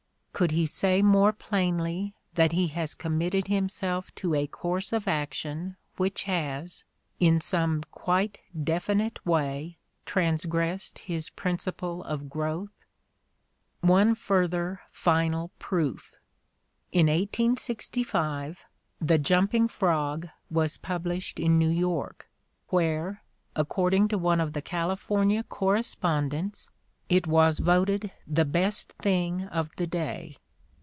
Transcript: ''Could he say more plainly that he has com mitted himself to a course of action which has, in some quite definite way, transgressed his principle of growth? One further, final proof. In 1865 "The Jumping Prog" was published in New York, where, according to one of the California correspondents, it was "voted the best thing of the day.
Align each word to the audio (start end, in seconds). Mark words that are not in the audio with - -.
''Could 0.41 0.51
he 0.53 0.65
say 0.65 1.03
more 1.03 1.33
plainly 1.33 2.15
that 2.33 2.51
he 2.53 2.65
has 2.69 2.95
com 2.95 3.19
mitted 3.19 3.45
himself 3.47 4.15
to 4.15 4.33
a 4.33 4.47
course 4.47 4.91
of 4.91 5.07
action 5.07 5.75
which 5.97 6.23
has, 6.23 6.83
in 7.19 7.39
some 7.39 7.83
quite 7.91 8.39
definite 8.63 9.23
way, 9.23 9.77
transgressed 10.03 10.99
his 10.99 11.29
principle 11.29 12.03
of 12.05 12.27
growth? 12.27 12.83
One 13.81 14.15
further, 14.15 14.81
final 14.89 15.51
proof. 15.59 16.15
In 16.91 17.05
1865 17.05 18.65
"The 18.99 19.19
Jumping 19.19 19.67
Prog" 19.67 20.27
was 20.49 20.79
published 20.79 21.39
in 21.39 21.59
New 21.59 21.69
York, 21.69 22.31
where, 22.69 23.21
according 23.55 24.07
to 24.07 24.17
one 24.17 24.41
of 24.41 24.53
the 24.53 24.61
California 24.63 25.43
correspondents, 25.43 26.67
it 27.09 27.27
was 27.27 27.59
"voted 27.59 28.09
the 28.25 28.45
best 28.45 28.93
thing 28.93 29.43
of 29.47 29.75
the 29.75 29.85
day. 29.85 30.33